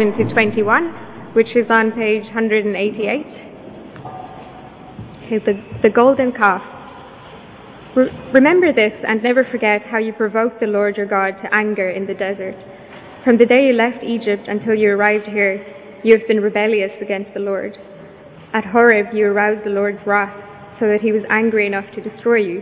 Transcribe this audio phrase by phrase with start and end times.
[0.00, 3.26] to 21, which is on page 188.
[5.26, 6.62] Okay, the, the golden calf.
[7.94, 11.90] Re- remember this and never forget how you provoked the Lord your God to anger
[11.90, 12.56] in the desert.
[13.24, 15.62] From the day you left Egypt until you arrived here,
[16.02, 17.76] you have been rebellious against the Lord.
[18.54, 20.32] At Horeb, you aroused the Lord's wrath
[20.80, 22.60] so that he was angry enough to destroy you.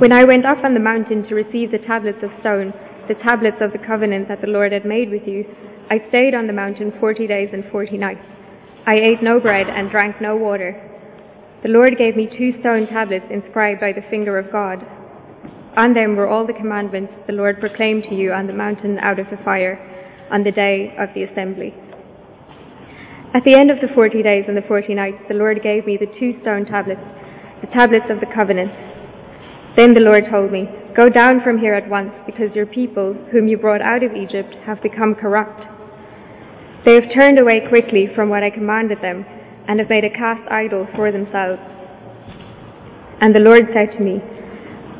[0.00, 2.74] When I went up on the mountain to receive the tablets of stone,
[3.08, 5.44] the tablets of the covenant that the Lord had made with you,
[5.90, 8.24] I stayed on the mountain forty days and forty nights.
[8.86, 10.88] I ate no bread and drank no water.
[11.62, 14.84] The Lord gave me two stone tablets inscribed by the finger of God.
[15.76, 19.18] On them were all the commandments the Lord proclaimed to you on the mountain out
[19.18, 19.78] of the fire
[20.30, 21.74] on the day of the assembly.
[23.34, 25.96] At the end of the forty days and the forty nights, the Lord gave me
[25.96, 27.00] the two stone tablets,
[27.60, 28.72] the tablets of the covenant.
[29.76, 33.48] Then the Lord told me, Go down from here at once, because your people, whom
[33.48, 35.64] you brought out of Egypt, have become corrupt.
[36.84, 39.24] They have turned away quickly from what I commanded them
[39.68, 41.62] and have made a cast idol for themselves.
[43.20, 44.20] And the Lord said to me,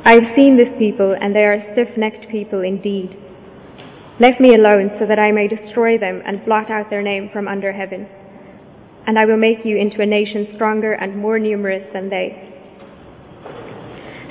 [0.05, 3.17] I have seen this people, and they are a stiff necked people indeed.
[4.19, 7.49] Let me alone, so that I may destroy them and blot out their name from
[7.49, 8.09] under heaven.
[9.07, 12.52] And I will make you into a nation stronger and more numerous than they.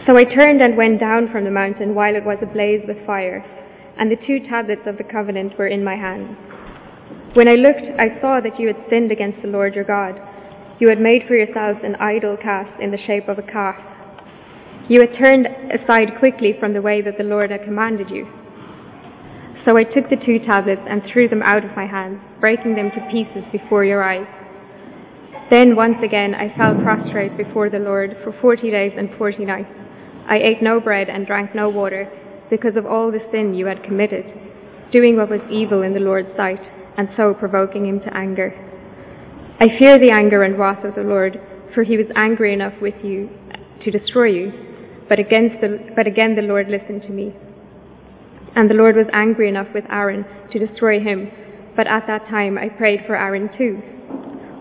[0.08, 3.46] So I turned and went down from the mountain while it was ablaze with fire,
[4.00, 6.36] and the two tablets of the covenant were in my hands.
[7.34, 10.20] When I looked, I saw that you had sinned against the Lord your God.
[10.80, 13.76] You had made for yourselves an idol cast in the shape of a calf.
[14.90, 18.28] You had turned aside quickly from the way that the Lord had commanded you.
[19.66, 22.90] So I took the two tablets and threw them out of my hands, breaking them
[22.90, 24.26] to pieces before your eyes.
[25.52, 29.70] Then once again I fell prostrate before the Lord for forty days and forty nights.
[30.32, 32.10] I ate no bread and drank no water
[32.50, 34.24] because of all the sin you had committed,
[34.90, 36.66] doing what was evil in the Lord's sight
[36.96, 38.56] and so provoking him to anger.
[39.59, 41.38] I fear the anger and wrath of the Lord,
[41.76, 43.30] for he was angry enough with you
[43.84, 44.53] to destroy you.
[45.09, 47.36] But, against the, but again the Lord listened to me.
[48.56, 51.30] And the Lord was angry enough with Aaron to destroy him,
[51.75, 53.81] but at that time I prayed for Aaron too.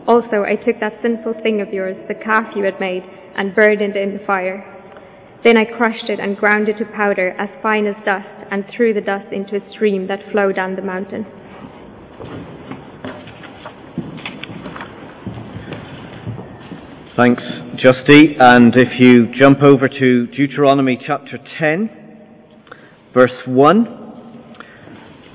[0.08, 3.04] Also I took that sinful thing of yours, the calf you had made,
[3.36, 4.69] and burned it in the fire.
[5.42, 8.92] Then I crushed it and ground it to powder, as fine as dust, and threw
[8.92, 11.24] the dust into a stream that flowed down the mountain.
[17.16, 17.42] Thanks,
[17.82, 18.36] Justy.
[18.38, 21.90] And if you jump over to Deuteronomy chapter 10,
[23.14, 23.96] verse 1,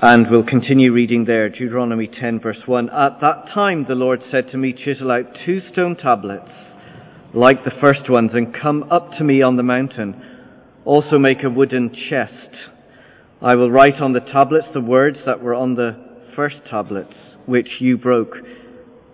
[0.02, 2.90] and we'll continue reading there, Deuteronomy 10, verse 1.
[2.90, 6.50] At that time the Lord said to me, Chisel out two stone tablets
[7.36, 10.20] like the first ones and come up to me on the mountain.
[10.86, 12.32] Also make a wooden chest.
[13.42, 16.02] I will write on the tablets the words that were on the
[16.34, 17.12] first tablets,
[17.44, 18.36] which you broke.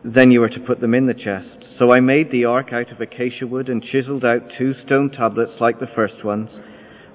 [0.05, 1.67] Then you are to put them in the chest.
[1.81, 5.61] So I made the ark out of acacia wood and chiseled out two stone tablets
[5.61, 6.49] like the first ones,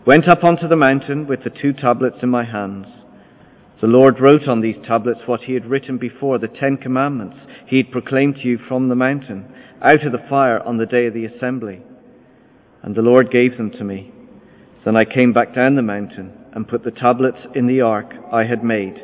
[0.06, 2.88] went up onto the mountain with the two tablets in my hands.
[3.80, 7.78] The Lord wrote on these tablets what he had written before, the Ten Commandments he
[7.78, 11.14] had proclaimed to you from the mountain, out of the fire on the day of
[11.14, 11.84] the assembly.
[12.82, 14.12] And the Lord gave them to me.
[14.84, 18.46] Then I came back down the mountain and put the tablets in the ark I
[18.46, 18.96] had made,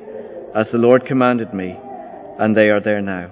[0.56, 1.78] as the Lord commanded me,
[2.40, 3.32] and they are there now.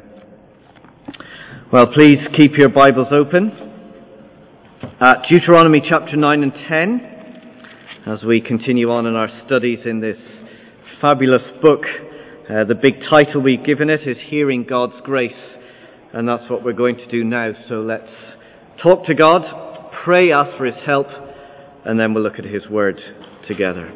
[1.73, 3.51] Well, please keep your Bibles open
[4.99, 7.07] at Deuteronomy chapter 9 and 10
[8.05, 10.17] as we continue on in our studies in this
[11.01, 11.81] fabulous book.
[12.47, 15.33] Uh, the big title we've given it is Hearing God's Grace,
[16.13, 17.53] and that's what we're going to do now.
[17.67, 18.07] So let's
[18.83, 19.41] talk to God,
[20.03, 21.07] pray, ask for His help,
[21.85, 23.01] and then we'll look at His Word
[23.47, 23.91] together.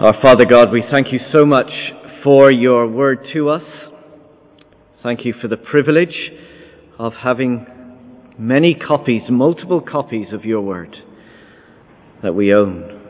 [0.00, 1.70] Our Father God, we thank you so much
[2.24, 3.87] for your word to us.
[5.08, 6.32] Thank you for the privilege
[6.98, 7.66] of having
[8.38, 10.98] many copies, multiple copies of your word
[12.22, 13.00] that we own.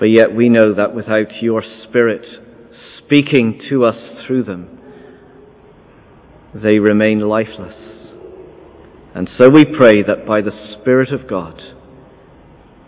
[0.00, 2.26] But yet we know that without your Spirit
[2.98, 4.80] speaking to us through them,
[6.52, 7.76] they remain lifeless.
[9.14, 11.62] And so we pray that by the Spirit of God,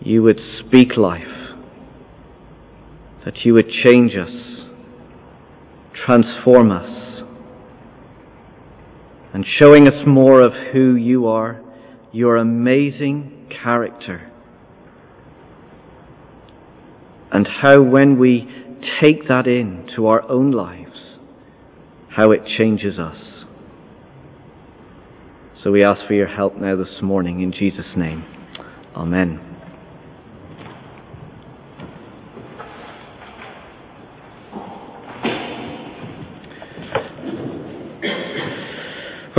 [0.01, 1.55] you would speak life
[3.23, 4.65] that you would change us,
[6.05, 7.08] transform us,
[9.33, 11.61] and showing us more of who you are,
[12.11, 14.31] your amazing character,
[17.31, 18.47] and how when we
[19.01, 21.15] take that in to our own lives,
[22.15, 23.17] how it changes us.
[25.63, 28.23] So we ask for your help now this morning in Jesus' name.
[28.95, 29.48] Amen.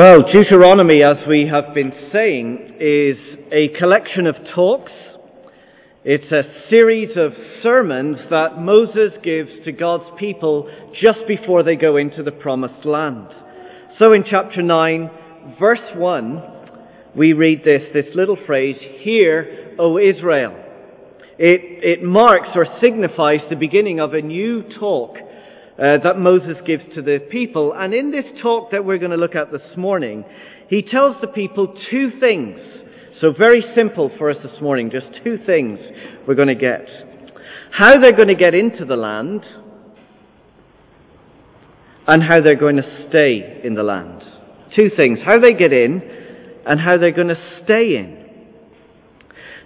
[0.00, 3.19] Well, Deuteronomy, as we have been saying, is
[3.52, 4.93] a collection of talks.
[6.05, 7.32] It's a series of
[7.62, 10.70] sermons that Moses gives to God's people
[11.02, 13.26] just before they go into the promised land.
[13.99, 15.11] So in chapter 9,
[15.61, 16.43] verse 1,
[17.14, 20.64] we read this, this little phrase, Hear, O Israel.
[21.38, 25.19] It, it marks or signifies the beginning of a new talk
[25.81, 27.73] uh, that Moses gives to the people.
[27.75, 30.25] And in this talk that we're going to look at this morning,
[30.69, 32.61] he tells the people two things.
[33.23, 35.79] So very simple for us this morning, just two things
[36.29, 36.87] we're going to get.
[37.73, 39.43] How they're going to get into the land
[42.06, 44.23] and how they're going to stay in the land.
[44.76, 45.19] Two things.
[45.25, 46.03] How they get in
[46.67, 48.19] and how they're going to stay in.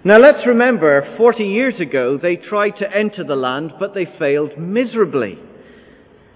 [0.04, 4.58] Now let's remember, 40 years ago, they tried to enter the land, but they failed
[4.58, 5.38] miserably.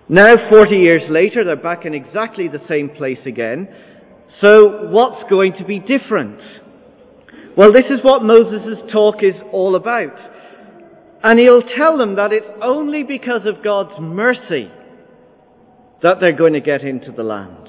[0.09, 3.69] Now, 40 years later, they're back in exactly the same place again.
[4.43, 6.41] So, what's going to be different?
[7.57, 10.17] Well, this is what Moses' talk is all about.
[11.23, 14.71] And he'll tell them that it's only because of God's mercy
[16.03, 17.69] that they're going to get into the land.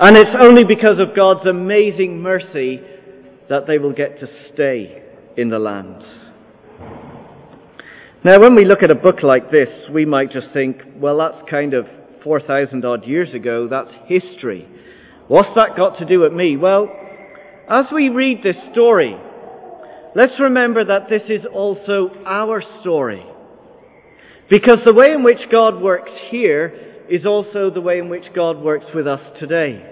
[0.00, 2.80] And it's only because of God's amazing mercy
[3.48, 5.02] that they will get to stay
[5.36, 6.02] in the land.
[8.22, 11.48] Now, when we look at a book like this, we might just think, well, that's
[11.48, 11.86] kind of
[12.22, 14.68] 4,000 odd years ago, that's history.
[15.26, 16.58] What's that got to do with me?
[16.58, 16.94] Well,
[17.70, 19.16] as we read this story,
[20.14, 23.24] let's remember that this is also our story.
[24.50, 28.58] Because the way in which God works here is also the way in which God
[28.58, 29.82] works with us today.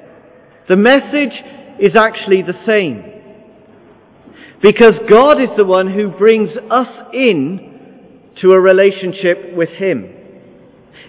[0.68, 1.32] The message
[1.80, 3.04] is actually the same.
[4.60, 7.77] Because God is the one who brings us in
[8.42, 10.14] to a relationship with Him.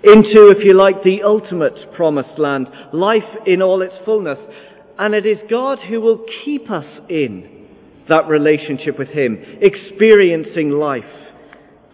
[0.04, 4.40] Into, if you like, the ultimate promised land, life in all its fullness.
[4.98, 7.68] And it is God who will keep us in
[8.08, 11.04] that relationship with Him, experiencing life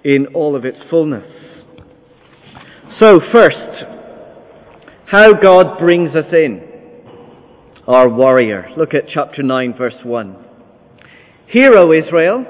[0.04, 1.30] in all of its fullness.
[3.00, 3.84] So, first,
[5.08, 6.72] how God brings us in.
[7.88, 8.70] Our warrior.
[8.78, 10.36] Look at chapter 9, verse 1.
[11.48, 12.44] Hear, O Israel,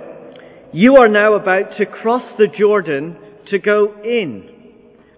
[0.75, 3.16] you are now about to cross the Jordan
[3.50, 4.50] to go in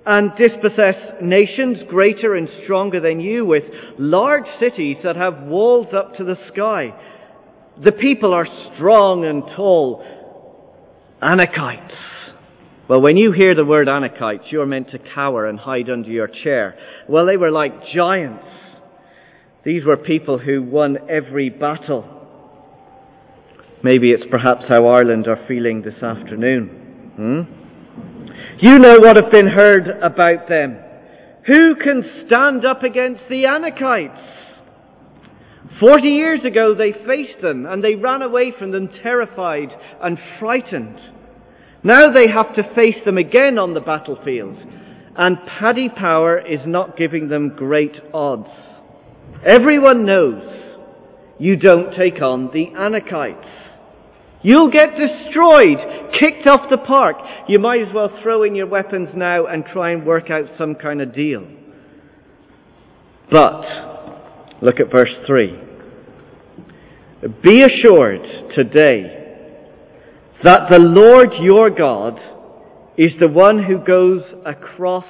[0.06, 3.64] and dispossess nations greater and stronger than you with
[3.98, 6.94] large cities that have walls up to the sky.
[7.84, 8.46] The people are
[8.76, 10.06] strong and tall.
[11.24, 11.90] Anakites.
[12.88, 16.28] Well, when you hear the word Anakites, you're meant to cower and hide under your
[16.28, 16.78] chair.
[17.10, 18.46] Well, they were like giants.
[19.66, 22.17] These were people who won every battle.
[23.84, 26.68] Maybe it's perhaps how Ireland are feeling this afternoon.
[27.16, 27.42] Hmm?
[28.60, 30.80] You know what have been heard about them.
[31.46, 34.34] Who can stand up against the Anakites?
[35.80, 39.70] Forty years ago they faced them and they ran away from them terrified
[40.02, 41.00] and frightened.
[41.84, 44.58] Now they have to face them again on the battlefield
[45.18, 48.50] and Paddy Power is not giving them great odds.
[49.46, 50.76] Everyone knows
[51.40, 53.67] you don't take on the Anakites.
[54.48, 55.78] You'll get destroyed,
[56.22, 57.18] kicked off the park.
[57.50, 60.76] You might as well throw in your weapons now and try and work out some
[60.76, 61.46] kind of deal.
[63.30, 65.60] But, look at verse 3.
[67.44, 69.58] Be assured today
[70.46, 72.18] that the Lord your God
[72.98, 75.04] is the one who goes across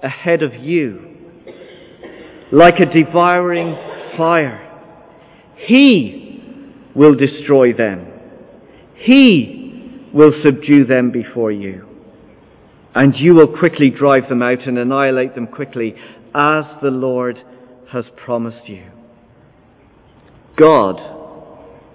[0.00, 1.16] ahead of you
[2.52, 3.74] like a devouring
[4.16, 4.64] fire.
[5.56, 6.40] He
[6.94, 8.06] will destroy them.
[9.00, 11.86] He will subdue them before you.
[12.94, 15.94] And you will quickly drive them out and annihilate them quickly,
[16.34, 17.38] as the Lord
[17.92, 18.84] has promised you.
[20.56, 21.00] God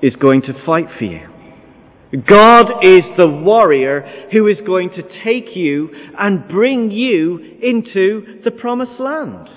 [0.01, 1.29] is going to fight for you.
[2.25, 8.51] God is the warrior who is going to take you and bring you into the
[8.51, 9.49] promised land.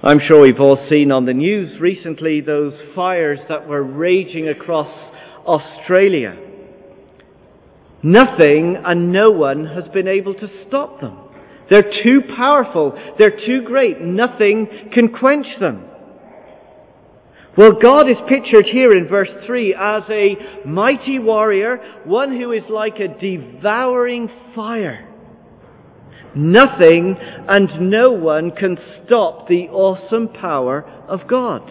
[0.00, 4.86] I'm sure we've all seen on the news recently those fires that were raging across
[5.44, 6.36] Australia.
[8.04, 11.18] Nothing and no one has been able to stop them.
[11.68, 12.96] They're too powerful.
[13.18, 14.00] They're too great.
[14.00, 15.84] Nothing can quench them.
[17.56, 22.62] Well, God is pictured here in verse 3 as a mighty warrior, one who is
[22.70, 25.08] like a devouring fire.
[26.34, 27.16] Nothing
[27.48, 31.62] and no one can stop the awesome power of God.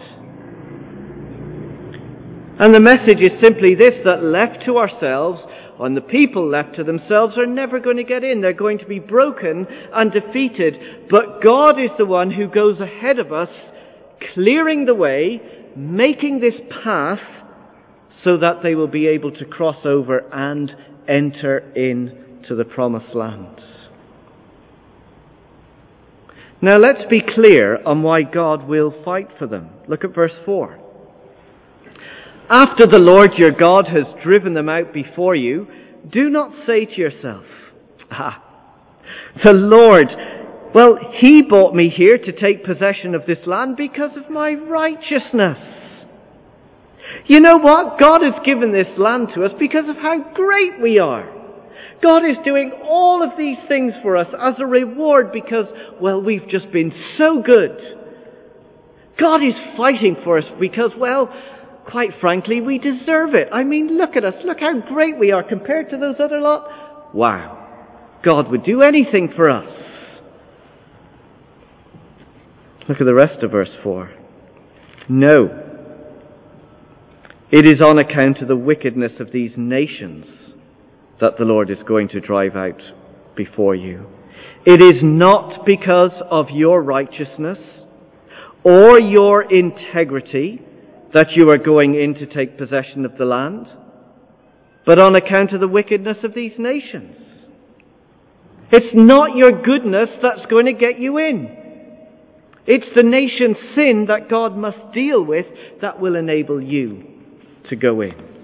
[2.60, 5.40] And the message is simply this that left to ourselves,
[5.78, 8.40] and the people left to themselves are never going to get in.
[8.40, 11.08] They're going to be broken and defeated.
[11.08, 13.50] But God is the one who goes ahead of us,
[14.34, 15.40] clearing the way,
[15.76, 17.20] making this path
[18.24, 20.72] so that they will be able to cross over and
[21.08, 23.60] enter into the promised land.
[26.60, 29.70] Now let's be clear on why God will fight for them.
[29.86, 30.78] Look at verse 4.
[32.50, 35.68] After the Lord your God has driven them out before you,
[36.10, 37.44] do not say to yourself,
[38.10, 38.42] Ah,
[39.44, 40.08] the Lord,
[40.74, 45.58] well, He brought me here to take possession of this land because of my righteousness.
[47.26, 48.00] You know what?
[48.00, 51.37] God has given this land to us because of how great we are.
[52.02, 55.66] God is doing all of these things for us as a reward because,
[56.00, 57.76] well, we've just been so good.
[59.18, 61.34] God is fighting for us because, well,
[61.90, 63.48] quite frankly, we deserve it.
[63.52, 64.34] I mean, look at us.
[64.44, 67.14] Look how great we are compared to those other lot.
[67.14, 68.18] Wow.
[68.24, 69.68] God would do anything for us.
[72.88, 74.10] Look at the rest of verse 4.
[75.08, 75.64] No.
[77.50, 80.26] It is on account of the wickedness of these nations
[81.20, 82.80] that the Lord is going to drive out
[83.36, 84.06] before you.
[84.64, 87.58] It is not because of your righteousness
[88.64, 90.62] or your integrity
[91.14, 93.66] that you are going in to take possession of the land,
[94.84, 97.16] but on account of the wickedness of these nations.
[98.70, 101.56] It's not your goodness that's going to get you in.
[102.66, 105.46] It's the nation's sin that God must deal with
[105.80, 107.02] that will enable you
[107.70, 108.37] to go in.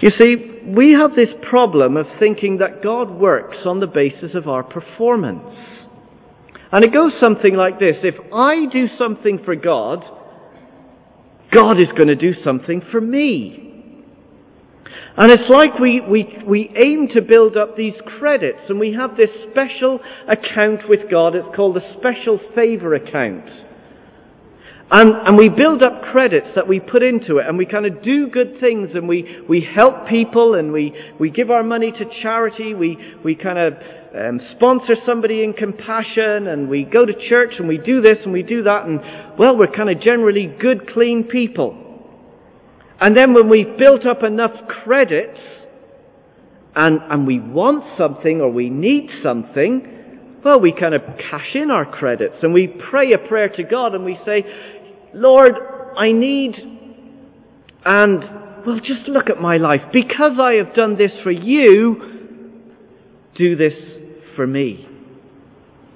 [0.00, 4.48] You see, we have this problem of thinking that God works on the basis of
[4.48, 5.44] our performance.
[6.72, 10.04] And it goes something like this If I do something for God,
[11.52, 13.66] God is going to do something for me.
[15.16, 19.16] And it's like we, we, we aim to build up these credits, and we have
[19.16, 21.34] this special account with God.
[21.34, 23.50] It's called the special favor account.
[24.92, 28.02] And, and we build up credits that we put into it, and we kind of
[28.02, 32.04] do good things, and we, we help people, and we, we give our money to
[32.22, 33.74] charity, we, we kind of
[34.18, 38.32] um, sponsor somebody in compassion, and we go to church, and we do this, and
[38.32, 39.00] we do that, and,
[39.38, 41.86] well, we're kind of generally good, clean people.
[43.00, 45.38] And then when we've built up enough credits,
[46.74, 50.00] and, and we want something, or we need something,
[50.44, 53.94] well, we kind of cash in our credits and we pray a prayer to God
[53.94, 54.42] and we say,
[55.14, 55.52] Lord,
[55.98, 56.54] I need,
[57.84, 58.20] and,
[58.66, 59.80] well, just look at my life.
[59.92, 62.62] Because I have done this for you,
[63.36, 63.74] do this
[64.36, 64.86] for me.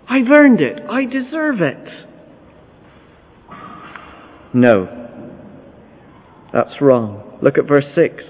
[0.08, 0.80] I've earned it.
[0.90, 2.06] I deserve it.
[4.52, 4.88] No.
[6.52, 7.38] That's wrong.
[7.42, 8.22] Look at verse 6.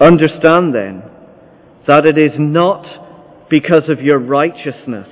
[0.00, 1.02] Understand then
[1.88, 5.08] that it is not because of your righteousness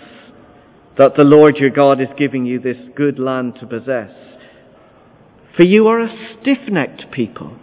[0.99, 4.11] that the Lord your God is giving you this good land to possess.
[5.57, 7.57] For you are a stiff-necked people.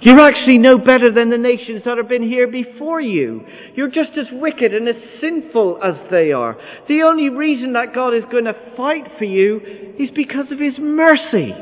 [0.00, 3.44] You're actually no better than the nations that have been here before you.
[3.74, 6.56] You're just as wicked and as sinful as they are.
[6.88, 9.60] The only reason that God is going to fight for you
[9.98, 11.52] is because of His mercy.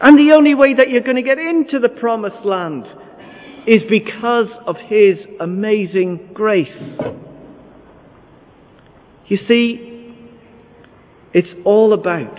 [0.00, 2.86] And the only way that you're going to get into the promised land
[3.66, 6.68] is because of His amazing grace.
[9.26, 10.12] You see,
[11.32, 12.38] it's all about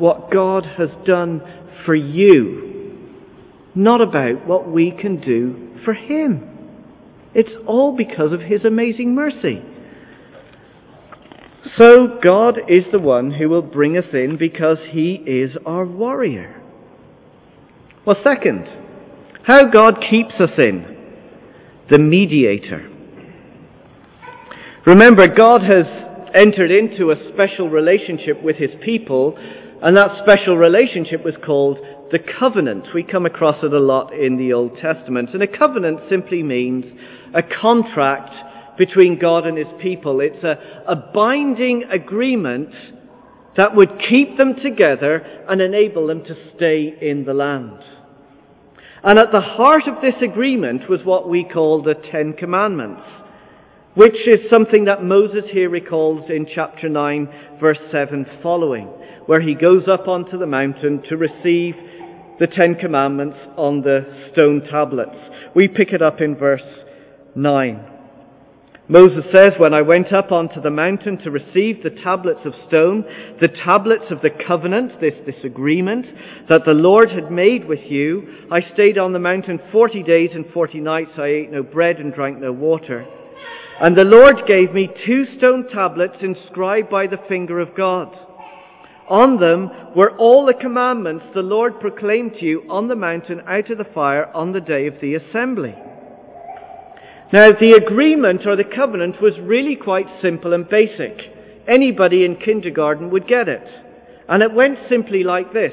[0.00, 1.40] what God has done
[1.84, 3.06] for you,
[3.74, 6.46] not about what we can do for Him.
[7.34, 9.62] It's all because of His amazing mercy.
[11.78, 16.60] So God is the one who will bring us in because He is our warrior.
[18.04, 18.66] Well, second,
[19.44, 20.96] how God keeps us in.
[21.90, 22.88] The mediator.
[24.86, 25.86] Remember, God has
[26.34, 29.36] entered into a special relationship with His people
[29.82, 31.78] and that special relationship was called
[32.12, 32.88] the covenant.
[32.94, 35.30] We come across it a lot in the Old Testament.
[35.32, 36.84] And a covenant simply means
[37.34, 40.20] a contract between God and his people.
[40.20, 42.74] It's a, a binding agreement
[43.56, 45.16] that would keep them together
[45.48, 47.78] and enable them to stay in the land.
[49.02, 53.02] And at the heart of this agreement was what we call the Ten Commandments,
[53.94, 58.88] which is something that Moses here recalls in chapter 9, verse 7 following
[59.30, 61.76] where he goes up onto the mountain to receive
[62.40, 64.00] the Ten Commandments on the
[64.32, 65.16] stone tablets.
[65.54, 66.66] We pick it up in verse
[67.36, 67.86] 9.
[68.88, 73.04] Moses says, When I went up onto the mountain to receive the tablets of stone,
[73.40, 76.06] the tablets of the covenant, this, this agreement
[76.48, 80.44] that the Lord had made with you, I stayed on the mountain forty days and
[80.52, 81.12] forty nights.
[81.18, 83.06] I ate no bread and drank no water.
[83.80, 88.14] And the Lord gave me two stone tablets inscribed by the finger of God.
[89.08, 93.70] On them were all the commandments the Lord proclaimed to you on the mountain out
[93.70, 95.74] of the fire on the day of the assembly.
[97.32, 101.18] Now, the agreement or the covenant was really quite simple and basic.
[101.66, 103.66] Anybody in kindergarten would get it.
[104.28, 105.72] And it went simply like this.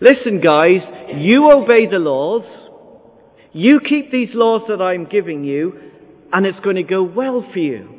[0.00, 0.82] Listen, guys,
[1.14, 2.44] you obey the laws,
[3.52, 5.85] you keep these laws that I'm giving you,
[6.32, 7.96] and it's going to go well for you.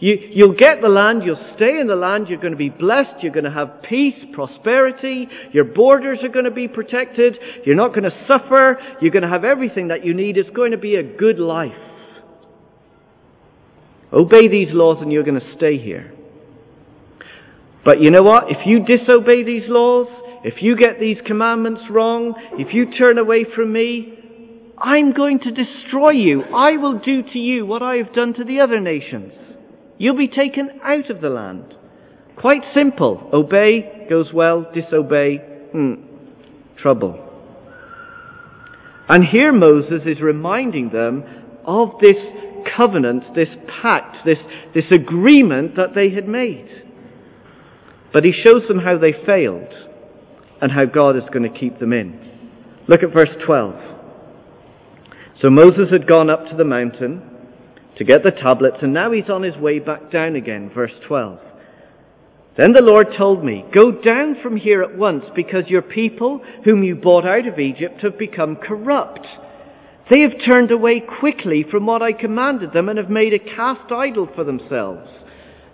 [0.00, 3.22] You, you'll get the land, you'll stay in the land, you're going to be blessed,
[3.22, 7.90] you're going to have peace, prosperity, your borders are going to be protected, you're not
[7.90, 10.94] going to suffer, you're going to have everything that you need, it's going to be
[10.94, 11.76] a good life.
[14.10, 16.14] Obey these laws and you're going to stay here.
[17.84, 18.44] But you know what?
[18.48, 20.06] If you disobey these laws,
[20.44, 24.19] if you get these commandments wrong, if you turn away from me,
[24.80, 26.42] I'm going to destroy you.
[26.42, 29.32] I will do to you what I have done to the other nations.
[29.98, 31.74] You'll be taken out of the land.
[32.36, 33.28] Quite simple.
[33.32, 35.36] Obey goes well, disobey,
[35.72, 35.94] hmm,
[36.78, 37.26] trouble.
[39.08, 41.24] And here Moses is reminding them
[41.66, 42.16] of this
[42.74, 43.48] covenant, this
[43.82, 44.38] pact, this,
[44.74, 46.68] this agreement that they had made.
[48.12, 49.74] But he shows them how they failed
[50.62, 52.18] and how God is going to keep them in.
[52.88, 53.89] Look at verse 12.
[55.40, 57.22] So Moses had gone up to the mountain
[57.96, 60.70] to get the tablets, and now he's on his way back down again.
[60.74, 61.38] Verse 12.
[62.58, 66.82] Then the Lord told me, Go down from here at once, because your people, whom
[66.82, 69.26] you brought out of Egypt, have become corrupt.
[70.10, 73.90] They have turned away quickly from what I commanded them and have made a cast
[73.92, 75.08] idol for themselves.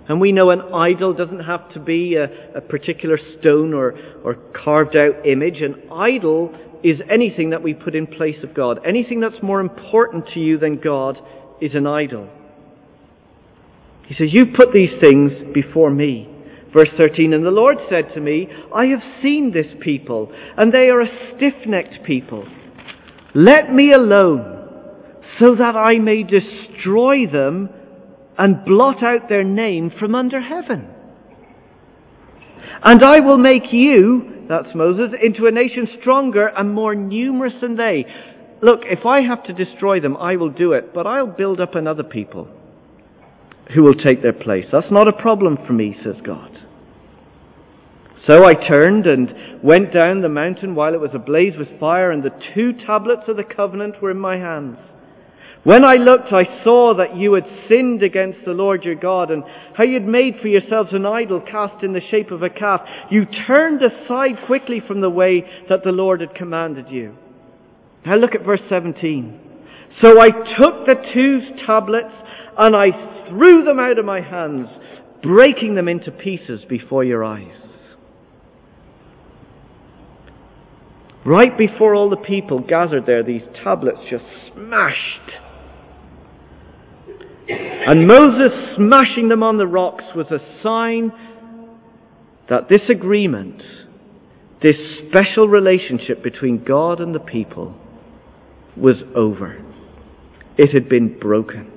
[0.08, 4.36] And we know an idol doesn't have to be a, a particular stone or, or
[4.64, 5.60] carved out image.
[5.60, 8.78] An idol is anything that we put in place of God.
[8.86, 11.18] Anything that's more important to you than God
[11.60, 12.28] is an idol.
[14.06, 16.28] He says, You put these things before me.
[16.72, 20.88] Verse 13, And the Lord said to me, I have seen this people, and they
[20.88, 22.46] are a stiff necked people.
[23.34, 24.70] Let me alone,
[25.38, 27.70] so that I may destroy them
[28.38, 30.88] and blot out their name from under heaven.
[32.82, 37.76] And I will make you, that's Moses, into a nation stronger and more numerous than
[37.76, 38.06] they
[38.62, 41.74] Look, if I have to destroy them, I will do it, but I'll build up
[41.74, 42.48] another people
[43.74, 44.66] who will take their place.
[44.72, 46.58] That's not a problem for me, says God.
[48.26, 52.22] So I turned and went down the mountain while it was ablaze with fire, and
[52.22, 54.78] the two tablets of the covenant were in my hands.
[55.66, 59.42] When I looked, I saw that you had sinned against the Lord your God, and
[59.74, 62.82] how you had made for yourselves an idol cast in the shape of a calf.
[63.10, 67.16] You turned aside quickly from the way that the Lord had commanded you.
[68.04, 69.40] Now look at verse 17.
[70.00, 72.14] So I took the two tablets
[72.56, 74.68] and I threw them out of my hands,
[75.20, 77.58] breaking them into pieces before your eyes.
[81.24, 85.40] Right before all the people gathered there, these tablets just smashed.
[87.48, 91.12] And Moses smashing them on the rocks was a sign
[92.48, 93.62] that this agreement,
[94.62, 94.76] this
[95.08, 97.76] special relationship between God and the people,
[98.76, 99.64] was over.
[100.58, 101.72] It had been broken.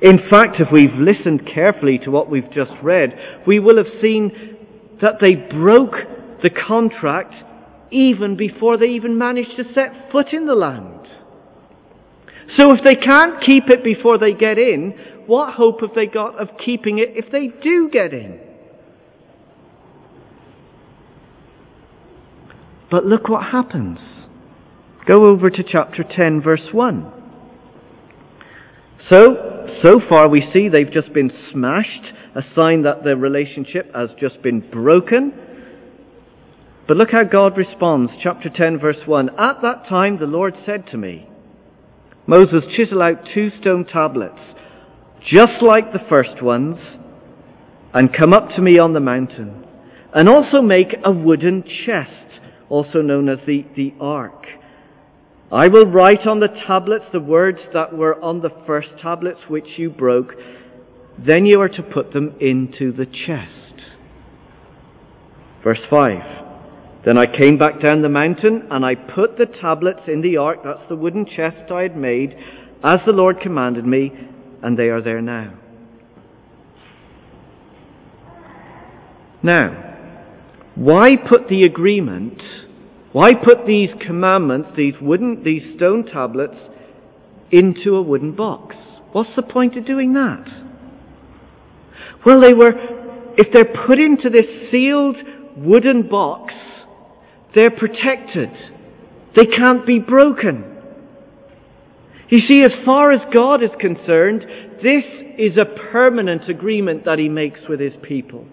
[0.00, 3.10] In fact, if we've listened carefully to what we've just read,
[3.46, 4.56] we will have seen
[5.02, 5.94] that they broke
[6.42, 7.34] the contract
[7.90, 11.06] even before they even managed to set foot in the land.
[12.58, 14.94] So if they can't keep it before they get in,
[15.26, 18.40] what hope have they got of keeping it if they do get in?
[22.90, 23.98] But look what happens.
[25.06, 27.12] Go over to chapter 10, verse 1.
[29.08, 34.10] So, so far we see they've just been smashed, a sign that their relationship has
[34.18, 35.32] just been broken.
[36.86, 38.12] But look how God responds.
[38.22, 39.30] Chapter 10, verse 1.
[39.38, 41.28] At that time the Lord said to me,
[42.26, 44.40] Moses, chisel out two stone tablets,
[45.20, 46.76] just like the first ones,
[47.92, 49.64] and come up to me on the mountain,
[50.14, 54.46] and also make a wooden chest, also known as the, the ark.
[55.52, 59.66] I will write on the tablets the words that were on the first tablets which
[59.78, 60.34] you broke.
[61.18, 63.82] Then you are to put them into the chest.
[65.64, 66.49] Verse 5.
[67.04, 70.58] Then I came back down the mountain and I put the tablets in the ark,
[70.64, 72.34] that's the wooden chest I had made,
[72.84, 74.12] as the Lord commanded me,
[74.62, 75.54] and they are there now.
[79.42, 79.90] Now,
[80.74, 82.42] why put the agreement,
[83.12, 86.56] why put these commandments, these wooden, these stone tablets,
[87.50, 88.76] into a wooden box?
[89.12, 90.44] What's the point of doing that?
[92.24, 92.72] Well, they were,
[93.38, 95.16] if they're put into this sealed
[95.56, 96.52] wooden box,
[97.54, 98.50] they're protected.
[99.36, 100.64] They can't be broken.
[102.28, 104.42] You see, as far as God is concerned,
[104.82, 105.04] this
[105.36, 108.46] is a permanent agreement that He makes with His people.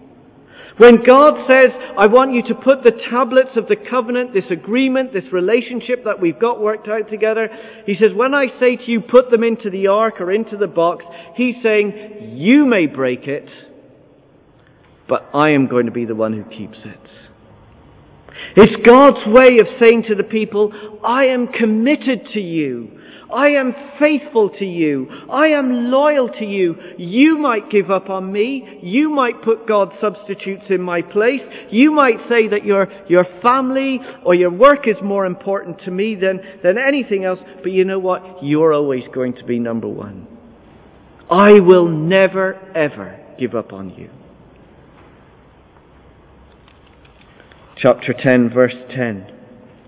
[0.78, 5.12] When God says, I want you to put the tablets of the covenant, this agreement,
[5.12, 7.48] this relationship that we've got worked out together,
[7.84, 10.68] He says, when I say to you, put them into the ark or into the
[10.68, 13.48] box, He's saying, you may break it,
[15.08, 17.27] but I am going to be the one who keeps it.
[18.56, 20.72] It's God's way of saying to the people,
[21.04, 22.98] I am committed to you.
[23.32, 25.06] I am faithful to you.
[25.30, 26.76] I am loyal to you.
[26.96, 28.80] You might give up on me.
[28.82, 31.42] You might put God's substitutes in my place.
[31.70, 36.14] You might say that your, your family or your work is more important to me
[36.14, 37.40] than, than anything else.
[37.62, 38.42] But you know what?
[38.42, 40.26] You're always going to be number one.
[41.30, 44.08] I will never, ever give up on you.
[47.80, 49.32] Chapter 10, verse 10.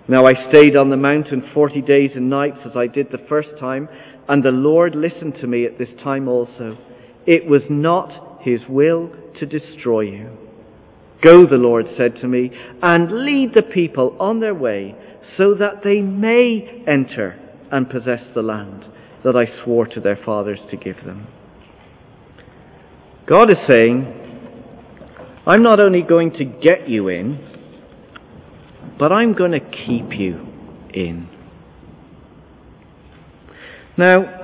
[0.06, 3.48] Now I stayed on the mountain forty days and nights as I did the first
[3.58, 3.88] time,
[4.28, 6.78] and the Lord listened to me at this time also.
[7.26, 10.38] It was not his will to destroy you.
[11.20, 14.94] Go, the Lord said to me, and lead the people on their way,
[15.36, 17.40] so that they may enter
[17.72, 18.84] and possess the land
[19.24, 21.26] that I swore to their fathers to give them.
[23.26, 24.16] God is saying,
[25.44, 27.49] I'm not only going to get you in,
[28.98, 30.46] but I'm going to keep you
[30.92, 31.28] in.
[33.96, 34.40] Now,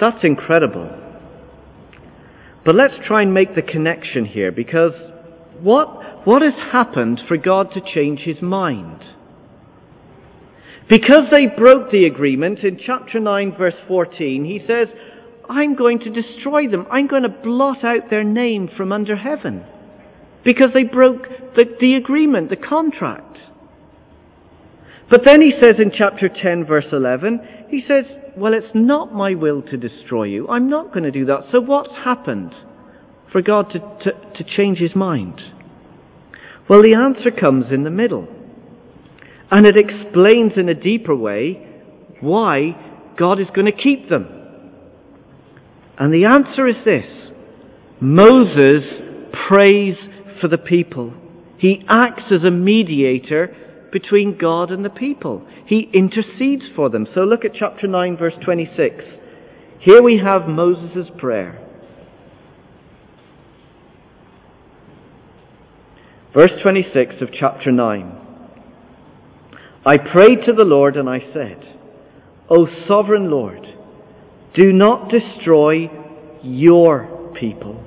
[0.00, 0.96] that's incredible.
[2.64, 4.92] But let's try and make the connection here because
[5.60, 9.02] what, what has happened for God to change his mind?
[10.88, 14.88] Because they broke the agreement in chapter 9, verse 14, he says,
[15.48, 16.86] I'm going to destroy them.
[16.90, 19.64] I'm going to blot out their name from under heaven.
[20.44, 23.38] Because they broke the, the agreement, the contract.
[25.10, 28.04] But then he says in chapter 10, verse 11, he says,
[28.36, 30.48] Well, it's not my will to destroy you.
[30.48, 31.46] I'm not going to do that.
[31.50, 32.54] So what's happened
[33.32, 35.40] for God to, to, to change his mind?
[36.68, 38.28] Well, the answer comes in the middle.
[39.50, 41.66] And it explains in a deeper way
[42.20, 44.28] why God is going to keep them.
[45.98, 47.04] And the answer is this
[48.00, 48.84] Moses
[49.48, 49.96] prays
[50.40, 51.12] for the people.
[51.58, 53.54] He acts as a mediator
[53.92, 55.46] between God and the people.
[55.66, 57.06] He intercedes for them.
[57.14, 59.04] So look at chapter 9, verse 26.
[59.80, 61.66] Here we have Moses' prayer.
[66.34, 68.18] Verse 26 of chapter 9.
[69.84, 71.78] I prayed to the Lord and I said,
[72.48, 73.66] O sovereign Lord,
[74.54, 75.90] do not destroy
[76.42, 77.82] your people,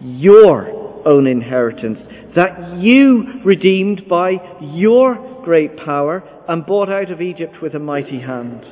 [0.00, 1.98] your own inheritance
[2.36, 8.20] that you redeemed by your great power and brought out of Egypt with a mighty
[8.20, 8.64] hand.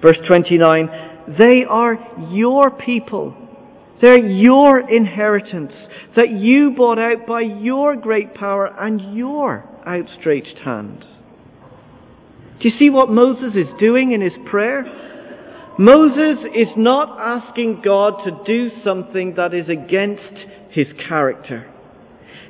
[0.00, 0.88] Verse 29,
[1.38, 1.98] they are
[2.30, 3.36] your people.
[4.00, 5.72] They're your inheritance
[6.16, 11.04] that you bought out by your great power and your outstretched hand.
[12.60, 14.84] Do you see what Moses is doing in his prayer?
[15.78, 20.34] Moses is not asking God to do something that is against
[20.72, 21.70] his character.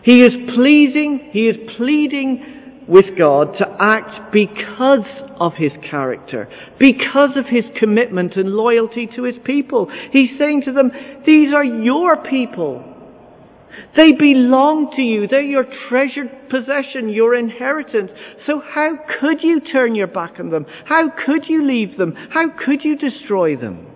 [0.03, 5.07] He is pleasing, he is pleading with God to act because
[5.39, 9.91] of his character, because of his commitment and loyalty to his people.
[10.11, 10.91] He's saying to them,
[11.25, 12.89] these are your people.
[13.97, 15.27] They belong to you.
[15.29, 18.11] They're your treasured possession, your inheritance.
[18.47, 20.67] So how could you turn your back on them?
[20.85, 22.15] How could you leave them?
[22.31, 23.87] How could you destroy them?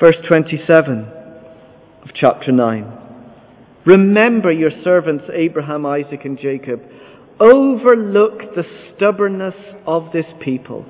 [0.00, 1.15] Verse 27
[2.06, 2.98] of chapter 9.
[3.84, 6.80] Remember your servants Abraham, Isaac, and Jacob.
[7.40, 8.64] Overlook the
[8.94, 9.54] stubbornness
[9.86, 10.86] of this people.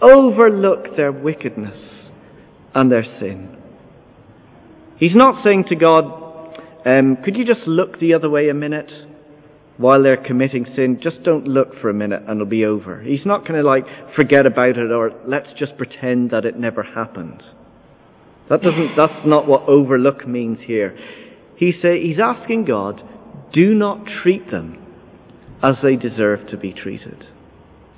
[0.00, 1.78] Overlook their wickedness
[2.74, 3.56] and their sin.
[4.98, 6.04] He's not saying to God,
[6.86, 8.90] um, could you just look the other way a minute
[9.76, 10.98] while they're committing sin?
[11.02, 13.02] Just don't look for a minute and it'll be over.
[13.02, 16.82] He's not going to like forget about it or let's just pretend that it never
[16.82, 17.42] happened.
[18.48, 20.96] That doesn't, that's not what overlook means here.
[21.56, 23.02] He say, he's asking God,
[23.52, 24.78] do not treat them
[25.62, 27.26] as they deserve to be treated.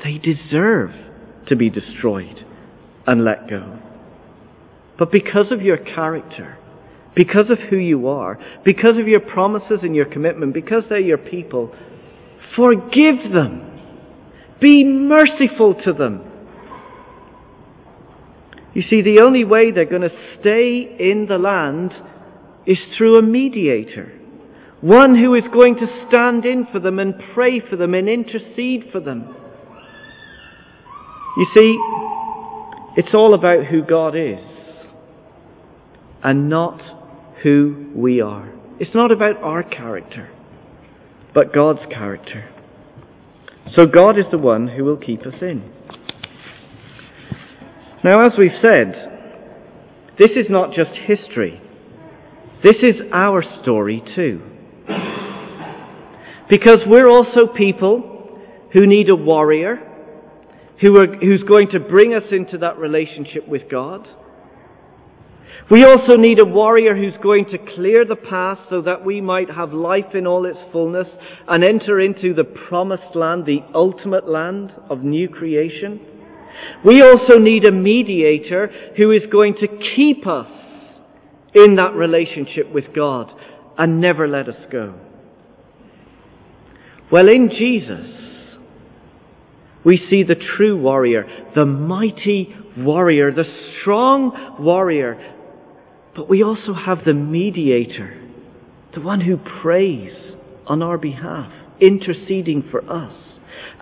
[0.03, 0.91] They deserve
[1.49, 2.45] to be destroyed.
[3.09, 3.79] and let go.
[4.99, 6.59] But because of your character,
[7.17, 11.19] because of who you are, because of your promises and your commitment, because they're your
[11.19, 11.75] people,
[12.55, 13.65] forgive them.
[14.61, 16.28] Be merciful to them.
[18.75, 21.93] You see, the only way they're going to stay in the land
[22.67, 24.13] is through a mediator.
[24.81, 28.85] One who is going to stand in for them and pray for them and intercede
[28.93, 29.35] for them.
[31.37, 31.79] You see,
[32.97, 34.39] it's all about who God is
[36.23, 36.81] and not
[37.43, 38.53] who we are.
[38.79, 40.31] It's not about our character,
[41.35, 42.49] but God's character.
[43.75, 45.73] So God is the one who will keep us in.
[48.05, 51.61] Now, as we've said, this is not just history.
[52.63, 54.43] This is our story too.
[56.49, 58.41] Because we're also people
[58.73, 59.85] who need a warrior
[60.81, 64.07] who are, who's going to bring us into that relationship with God.
[65.71, 69.51] We also need a warrior who's going to clear the past so that we might
[69.51, 71.09] have life in all its fullness
[71.47, 76.18] and enter into the promised land, the ultimate land of new creation.
[76.85, 80.51] We also need a mediator who is going to keep us
[81.55, 83.33] in that relationship with God
[83.77, 84.95] and never let us go.
[87.11, 88.11] Well, in Jesus,
[89.85, 93.45] we see the true warrior, the mighty warrior, the
[93.81, 95.35] strong warrior.
[96.15, 98.21] But we also have the mediator,
[98.95, 100.13] the one who prays
[100.67, 103.15] on our behalf, interceding for us.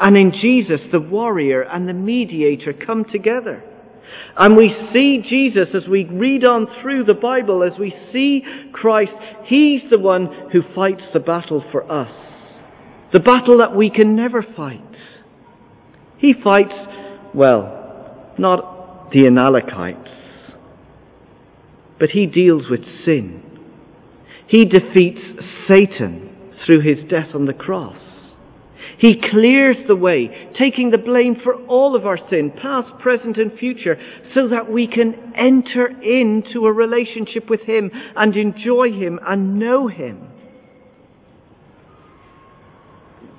[0.01, 3.63] And in Jesus, the warrior and the mediator come together.
[4.37, 9.13] And we see Jesus as we read on through the Bible, as we see Christ,
[9.45, 12.13] He's the one who fights the battle for us.
[13.13, 14.83] The battle that we can never fight.
[16.19, 16.75] He fights,
[17.35, 20.11] well, not the Amalekites,
[21.99, 23.43] but he deals with sin.
[24.49, 25.21] He defeats
[25.69, 27.97] Satan through his death on the cross.
[28.99, 33.59] He clears the way, taking the blame for all of our sin, past, present, and
[33.59, 33.99] future,
[34.35, 39.89] so that we can enter into a relationship with Him and enjoy Him and know
[39.89, 40.29] Him.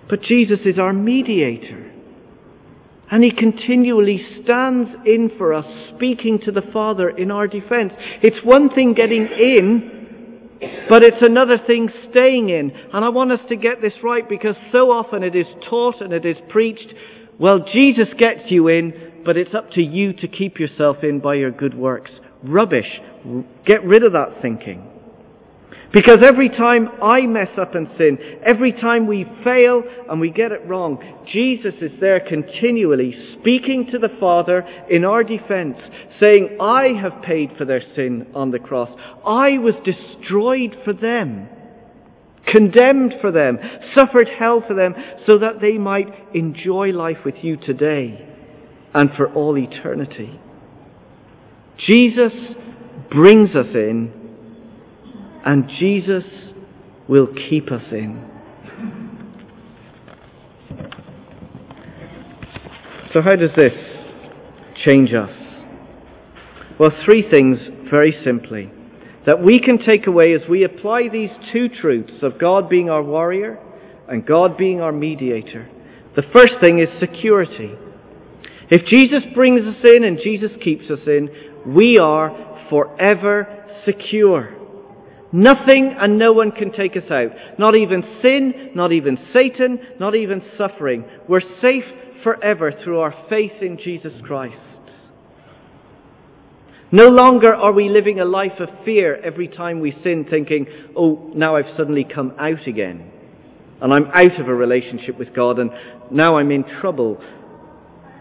[0.10, 1.92] But Jesus is our mediator.
[3.10, 7.94] And he continually stands in for us, speaking to the Father in our defense.
[8.22, 9.97] It's one thing getting in,
[10.90, 12.72] but it's another thing staying in.
[12.94, 16.14] And I want us to get this right because so often it is taught and
[16.14, 16.94] it is preached,
[17.40, 21.36] well, Jesus gets you in, but it's up to you to keep yourself in by
[21.36, 22.12] your good works.
[22.44, 23.00] Rubbish.
[23.66, 24.97] Get rid of that thinking.
[25.94, 30.52] Because every time I mess up and sin, every time we fail and we get
[30.52, 35.78] it wrong, Jesus is there continually speaking to the Father in our defense,
[36.20, 38.90] saying, I have paid for their sin on the cross.
[39.26, 41.48] I was destroyed for them,
[42.54, 43.58] condemned for them,
[43.96, 44.94] suffered hell for them,
[45.26, 48.28] so that they might enjoy life with you today
[48.94, 50.38] and for all eternity.
[51.78, 52.34] Jesus
[53.10, 54.27] brings us in
[55.48, 56.26] and Jesus
[57.08, 58.22] will keep us in.
[63.14, 63.72] So, how does this
[64.86, 65.32] change us?
[66.78, 68.70] Well, three things very simply
[69.26, 73.02] that we can take away as we apply these two truths of God being our
[73.02, 73.58] warrior
[74.10, 75.70] and God being our mediator.
[76.18, 77.72] The first thing is security.
[78.70, 81.30] If Jesus brings us in and Jesus keeps us in,
[81.74, 84.57] we are forever secure.
[85.32, 87.32] Nothing and no one can take us out.
[87.60, 91.06] Not even sin, not even Satan, not even suffering.
[91.28, 91.84] We're safe
[92.24, 94.56] forever through our faith in Jesus Christ.
[96.92, 101.32] No longer are we living a life of fear every time we sin, thinking, oh,
[101.36, 103.12] now I've suddenly come out again.
[103.82, 105.70] And I'm out of a relationship with God, and
[106.10, 107.22] now I'm in trouble.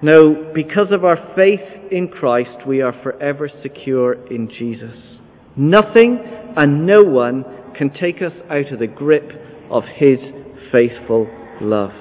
[0.03, 1.61] No, because of our faith
[1.93, 4.99] in Christ, we are forever secure in Jesus.
[5.57, 6.19] Nothing
[6.57, 7.45] and no one
[7.77, 9.31] can take us out of the grip
[9.71, 10.19] of His
[10.73, 11.29] faithful
[11.61, 11.93] love.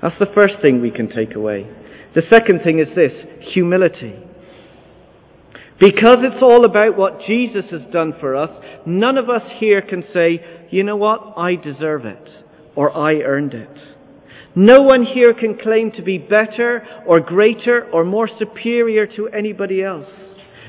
[0.00, 1.68] That's the first thing we can take away.
[2.14, 3.12] The second thing is this
[3.52, 4.14] humility.
[5.78, 8.50] Because it's all about what Jesus has done for us,
[8.86, 12.28] none of us here can say, you know what, I deserve it,
[12.76, 13.76] or I earned it.
[14.54, 19.82] No one here can claim to be better, or greater, or more superior to anybody
[19.82, 20.08] else.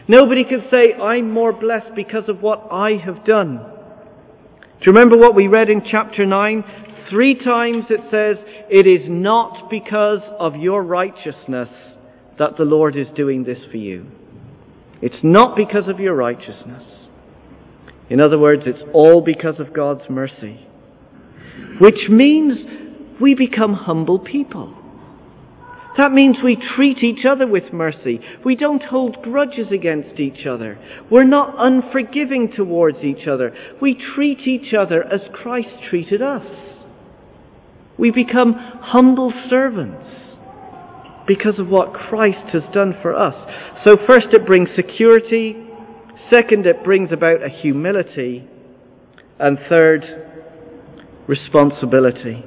[0.08, 3.58] Nobody can say, I'm more blessed because of what I have done.
[3.58, 6.64] Do you remember what we read in chapter 9?
[7.10, 8.38] Three times it says,
[8.70, 11.70] It is not because of your righteousness
[12.38, 14.08] that the Lord is doing this for you.
[15.02, 16.84] It's not because of your righteousness.
[18.10, 20.68] In other words, it's all because of God's mercy.
[21.80, 22.58] Which means
[23.22, 24.76] we become humble people.
[25.98, 28.20] That means we treat each other with mercy.
[28.44, 30.80] We don't hold grudges against each other.
[31.12, 33.56] We're not unforgiving towards each other.
[33.80, 36.46] We treat each other as Christ treated us.
[37.98, 40.08] We become humble servants
[41.28, 43.36] because of what Christ has done for us.
[43.86, 45.56] So, first, it brings security.
[46.34, 48.48] Second, it brings about a humility.
[49.40, 50.04] And third,
[51.28, 52.44] responsibility.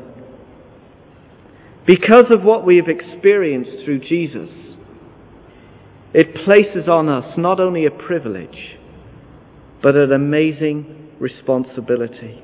[1.87, 4.51] Because of what we have experienced through Jesus,
[6.13, 8.77] it places on us not only a privilege,
[9.83, 12.43] but an amazing responsibility.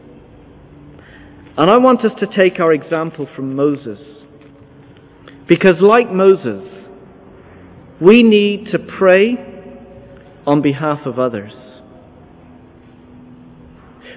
[1.56, 3.98] And I want us to take our example from Moses.
[5.48, 6.62] Because, like Moses,
[8.00, 9.36] we need to pray
[10.46, 11.52] on behalf of others.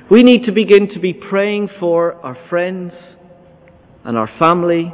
[0.10, 2.94] We need to begin to be praying for our friends
[4.04, 4.94] and our family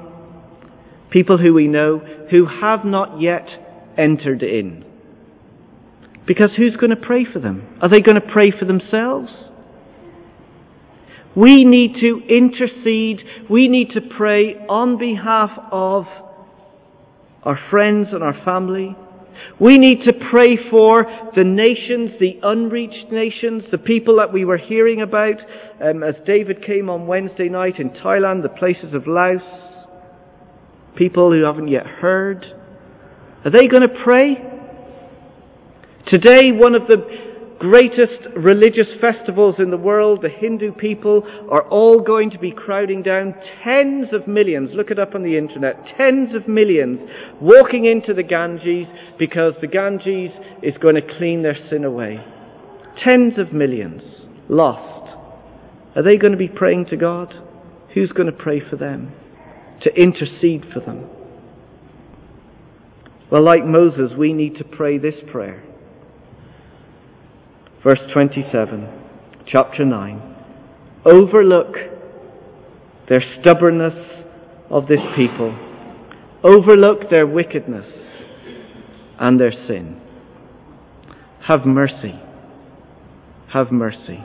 [1.12, 2.00] people who we know
[2.32, 3.48] who have not yet
[3.98, 4.86] entered in.
[6.26, 7.78] Because who's going to pray for them?
[7.82, 9.32] Are they going to pray for themselves?
[11.36, 13.22] We need to intercede.
[13.50, 16.06] We need to pray on behalf of
[17.44, 18.96] our friends and our family.
[19.60, 24.58] We need to pray for the nations, the unreached nations, the people that we were
[24.58, 25.38] hearing about
[25.82, 29.42] um, as David came on Wednesday night in Thailand, the places of Laos
[30.96, 32.46] people who haven't yet heard?
[33.44, 34.36] Are they going to pray?
[36.08, 36.98] Today, one of the
[37.62, 43.04] greatest religious festivals in the world, the Hindu people, are all going to be crowding
[43.04, 47.00] down tens of millions, look it up on the internet, tens of millions
[47.40, 48.88] walking into the Ganges
[49.20, 50.32] because the Ganges
[50.64, 52.18] is going to clean their sin away.
[53.08, 54.02] Tens of millions
[54.50, 55.16] lost.
[55.96, 57.34] Are they going to be praying to God?
[57.94, 59.14] Who's going to pray for them?
[59.84, 61.10] To intercede for them.
[63.32, 65.64] Well, like Moses, we need to pray this prayer.
[67.84, 68.88] Verse 27,
[69.48, 70.36] chapter 9.
[71.06, 71.76] Overlook
[73.10, 73.94] their stubbornness
[74.70, 75.58] of this people,
[76.44, 77.86] overlook their wickedness
[79.20, 80.00] and their sin.
[81.48, 82.20] Have mercy.
[83.54, 84.20] Have mercy.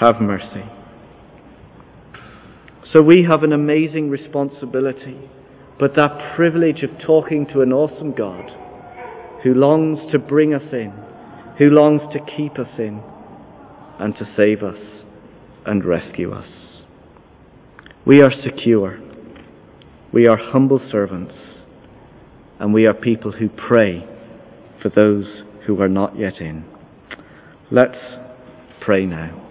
[0.00, 0.77] Have mercy.
[2.92, 5.30] So we have an amazing responsibility,
[5.78, 8.50] but that privilege of talking to an awesome God
[9.42, 10.92] who longs to bring us in,
[11.58, 13.02] who longs to keep us in,
[13.98, 14.78] and to save us
[15.66, 16.48] and rescue us.
[18.06, 18.98] We are secure.
[20.12, 21.34] We are humble servants.
[22.58, 24.06] And we are people who pray
[24.80, 26.64] for those who are not yet in.
[27.70, 27.98] Let's
[28.80, 29.47] pray now.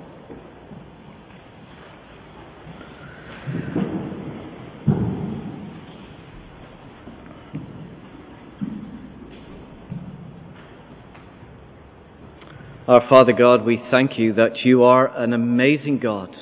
[12.88, 16.34] Our Father God, we thank you that you are an amazing God,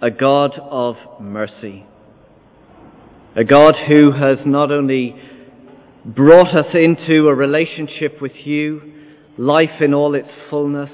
[0.00, 1.84] a God of mercy,
[3.34, 5.16] a God who has not only
[6.04, 8.82] brought us into a relationship with you,
[9.36, 10.90] life in all its fullness,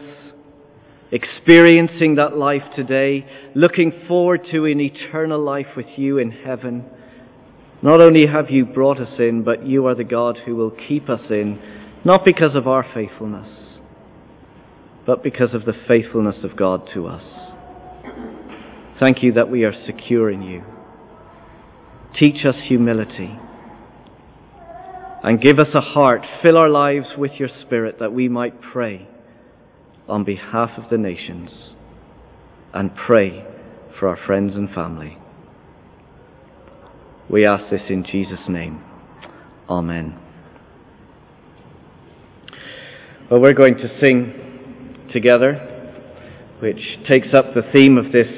[1.12, 6.86] experiencing that life today, looking forward to an eternal life with you in heaven.
[7.82, 11.10] Not only have you brought us in, but you are the God who will keep
[11.10, 11.60] us in,
[12.02, 13.48] not because of our faithfulness,
[15.10, 17.24] but because of the faithfulness of God to us.
[19.00, 20.62] Thank you that we are secure in you.
[22.16, 23.36] Teach us humility
[25.24, 26.24] and give us a heart.
[26.44, 29.08] Fill our lives with your Spirit that we might pray
[30.08, 31.50] on behalf of the nations
[32.72, 33.44] and pray
[33.98, 35.18] for our friends and family.
[37.28, 38.80] We ask this in Jesus' name.
[39.68, 40.16] Amen.
[43.28, 44.49] Well, we're going to sing
[45.12, 45.54] together,
[46.60, 48.28] which takes up the theme of this